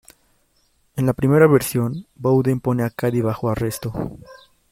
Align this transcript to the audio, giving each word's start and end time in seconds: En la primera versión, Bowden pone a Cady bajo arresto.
En 0.95 1.05
la 1.05 1.13
primera 1.13 1.45
versión, 1.45 2.07
Bowden 2.15 2.59
pone 2.59 2.81
a 2.81 2.89
Cady 2.89 3.21
bajo 3.21 3.49
arresto. 3.49 3.93